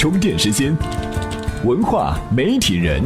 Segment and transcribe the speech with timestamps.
[0.00, 0.74] 充电时间，
[1.62, 3.04] 文化媒体人。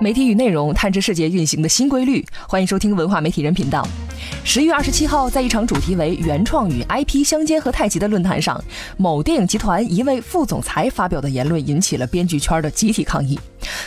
[0.00, 3.86] 媒体与内容探知世界运行的新规律，欢迎收听文化媒体人频道。
[4.44, 8.58] 十月二十七号，在一场主题为“原创与 IP 相煎和太极”的论坛上，
[8.96, 13.38] 某电影集团一位副总裁发表的言论引起了编剧圈的集体抗议。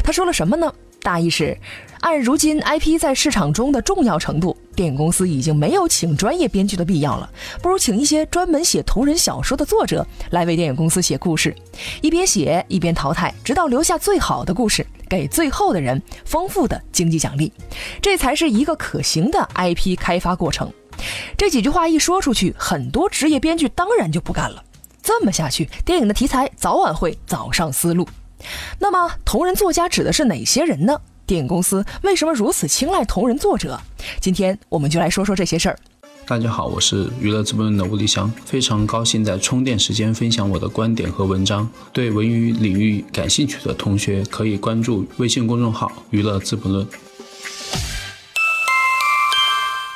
[0.04, 0.72] 他说了什么呢？
[1.02, 1.58] 大意是，
[2.02, 7.30] 按如今 IP 在市场中的重要程度，电影公司已经没有请专业编剧的必要了，
[7.62, 11.56] 不如请一些专门写同人小说的作者来为电影公司写故事，
[12.02, 14.86] 一边写一边淘汰，直到留下最好的故事。
[15.08, 17.54] 给最后的人丰富的经济奖励，
[18.02, 20.72] 这才是一个可行的 IP 开发过程。
[21.38, 24.64] 这几句话一说出去，很多职业编剧当然就不干了。
[25.04, 28.08] 这么下去，电影的题材早晚会早上思路。
[28.80, 31.00] 那么，同人作家指的是哪些人呢？
[31.26, 33.80] 电影公司为什么如此青睐同人作者？
[34.20, 35.78] 今天我们就来说说这些事儿。
[36.28, 41.70] 大家好，我是娱乐资本论的吴立翔，非常高兴在充电时间分享我的观点和文章。
[41.94, 46.88] 对文娱领域感兴趣的同学可以关注微信公众号“娱乐资本论”。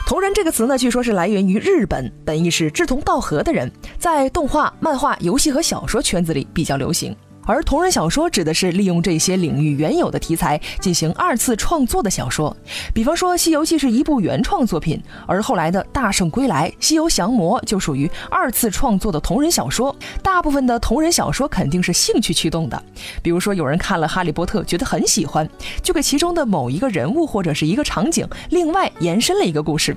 [0.05, 7.15] 同人这个词呢，据说是来源于日本，本意是志同道合的人，在动画、漫画、游戏和小说圈子里比较流行。
[7.45, 12.55] 而同人小说指的是利用这些领域原有的题材进行二次创作的小说，
[12.93, 19.95] 比方说《西游记》是一部原创作品，而后来的《大圣归来》《西游降魔》就属于二次创作的同人小说。
[20.21, 22.83] 大部分的同人小说肯定是兴趣驱动的，
[23.23, 25.49] 比如说有人看了《哈利波特》觉得很喜欢，
[25.81, 29.95] 就给其中的某一个人物或者是一个场景另外延伸了一个故事。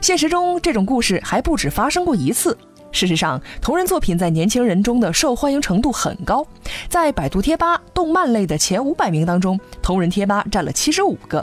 [0.00, 2.56] 现实中这种故事还不止发生过一次。
[2.92, 6.46] 事实上，同人作品在年轻人中的受欢迎程度很高，
[6.88, 11.42] 在百度贴吧动漫类的前五百名当中，同人贴吧占了七十五个；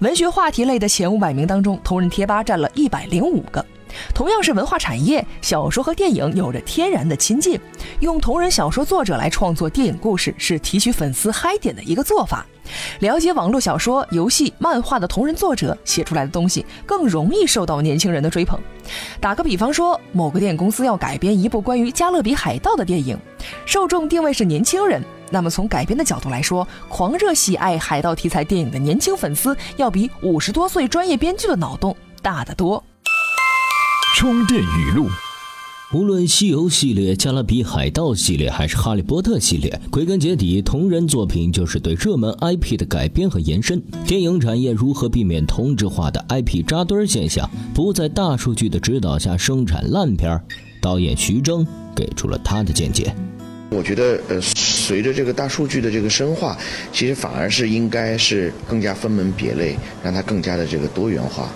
[0.00, 3.64] 文学话题类的前五百名当中，同人贴吧占了一百零五个。
[4.14, 7.58] 同样是文化产业，小说和电影有着天然的亲近，
[8.00, 12.46] 用同人小说作者来创作电影故事是提取粉丝嗨点的一个做法。
[13.00, 18.58] 了解网络小说、游戏、漫画的同人作者写出来的东西，更容易受到年轻人的追捧。
[19.20, 23.18] 打个比方说，某个电影公司要改编一部关于加勒比海盗的电影，
[23.66, 32.82] 受众定位是年轻人，那么从改编的角度来说，狂热喜爱海盗题材电影的年轻粉丝，要比五十多岁专业编剧的脑洞大得多。
[34.16, 35.08] 充电语录。
[35.94, 43.82] 无论《西游》系列、《加勒比海盗》系列，还是《哈利波特》系列，归根结底，同人作品就是对热门 IP 的改编和延伸。
[44.06, 50.38] 电影产业如何避免同质化的 IP 扎堆现象，不在大数据的指导下生产烂片？
[50.82, 51.66] 导演徐峥
[51.96, 53.10] 给出了他的见解。
[53.70, 56.58] 我觉得，呃，随着这个大数据的这个深化，
[56.92, 61.50] 其实反而是应该是更加分门别类，让它更加的这个多元化。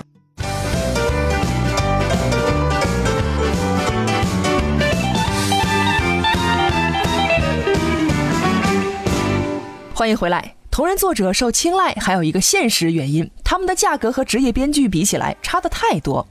[10.03, 10.53] 欢迎回来。
[10.69, 16.27] 同人作者受青睐还有一个现实原因，他们的价格和职业编剧比起来差的太多。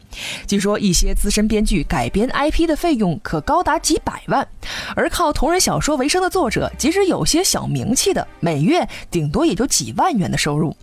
[0.46, 4.46] 据说一些资深编剧改编 IP 的费用可高达几百万，
[4.94, 10.76] 而靠同人小说为生的作者，即使有些小名气的，每月顶多也就几万元的收入。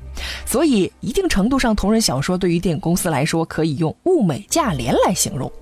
[0.47, 5.53] 所以，一定程度上，同人小说对于电影公司来说，可以用物美价廉来形容。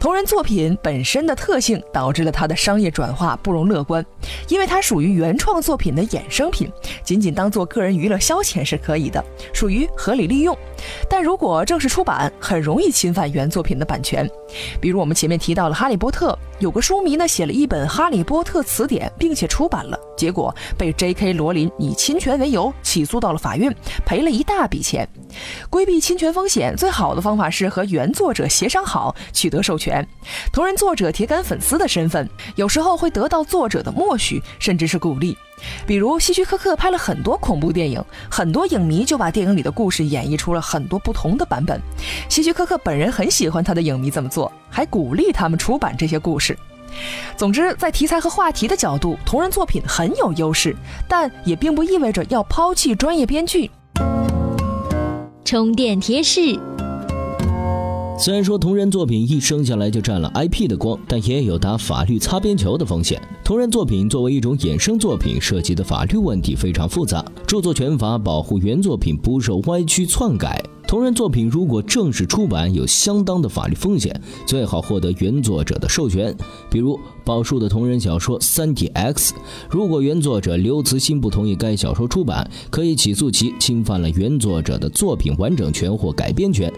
[0.00, 4.04] 同人作品本身的特性导致了它的商业转化不容乐观，
[4.46, 6.70] 因为它属于原创作品的衍生品，
[7.02, 9.22] 仅仅当做个人娱乐消遣是可以的，
[9.52, 10.56] 属于合理利用。
[11.10, 14.28] 但如果正式出版，很容易侵犯原作品的版权。
[14.80, 21.32] 比如我们前面提到了《哈利波特》，有个书迷呢写了一本《哈利波特词典》，并且出版了，结果被 J.K.
[21.32, 23.72] 罗琳以侵权为由起诉到了法院，
[24.04, 25.08] 赔了一大笔钱。
[25.70, 30.04] 规避侵权风险，最好的方法是和原作者协商好，取得授权。
[30.52, 35.36] 同人作者铁杆粉丝的身份，有时候会得到作者的默许，甚至是鼓励。
[35.86, 41.80] 比如希区柯克拍了很多恐怖电影，很多影迷就把电影里的故事演绎出了很多不同的版本。
[42.28, 46.58] 希区柯克本人很喜欢他的影迷这么做，还鼓励他们出版这些故事。
[47.36, 50.74] 总之，在题材和话题的角度，同人作品很有优势，
[51.06, 53.70] 但也并不意味着要抛弃专业编剧。
[55.44, 56.77] 充电贴士。
[58.20, 63.22] 虽然说同人作品一生下来就占了 IP 的光，但也有打法律擦边球的风险。
[63.44, 67.24] 同人作品作为一种衍生作品，涉及的法律问题非常复杂。
[67.46, 70.60] 著作权法保护原作品不受歪曲篡改。
[70.88, 76.36] 同人作品如果正式出版，有相当的法律风险，最好获得原作者的授权。
[76.68, 79.32] 比如宝树的同人小说《三体 X》，
[79.70, 86.72] 如果原作者刘慈欣不同意该小说出版，可以起诉其侵犯了原作者的作品完整权或改编权。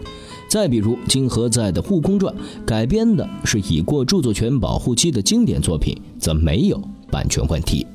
[0.50, 2.34] 再比如金河在的《护空传》，
[2.66, 7.86] 改编的是已过著作权保护期的经典作品，则没有版权问题。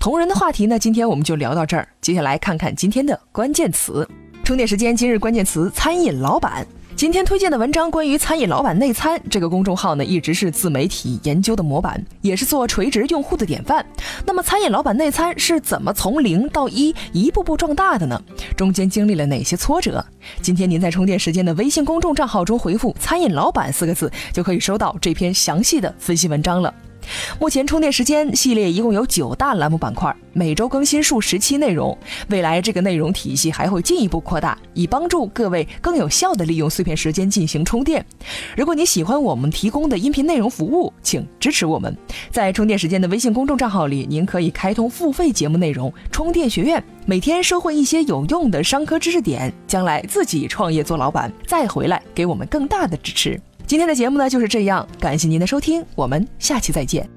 [0.00, 1.86] 同人的话题呢，今天我们就聊到这儿。
[2.00, 4.08] 接下来看看今天的关键词。
[4.44, 6.66] 充电时间今日关键词：餐饮老板。
[7.02, 9.20] 今天推荐的文章关于餐饮老板内参。
[9.28, 13.84] 这个公众号呢，一直是自媒体研究的模板，也是做垂直用户的典范。
[14.24, 18.22] 那么，餐饮老板内参是怎么从零到一一步步壮大的呢？
[18.56, 20.06] 中间经历了哪些挫折？
[20.40, 26.72] 今天您在充电时间的微信公众账号中回复“餐饮老板”四个字，就可以收到这篇详细的分析文章了。
[27.38, 31.96] 目前充电时间系列一共有九大栏目板块，每周更新数十期内容。
[32.28, 38.04] 未来这个内容体系还会进一步扩大，以帮助各位更有效地利用碎片时间进行充电。
[38.56, 41.96] 如果你喜欢我们提供的音频内容服务，请支持我们。
[42.30, 53.40] 在充电时间的微信公众账号里，您可以开通付费节目内容“充电学院”，每天收获一些有用的商科知识点，将来自己创业做老板，再回来给我们更大的支持。
[53.72, 57.08] 今天的节目呢就是这样，感谢您的收听，我们下期再见。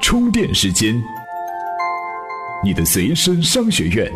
[0.00, 0.98] 充电时间，
[2.64, 4.10] 你的随身商学院。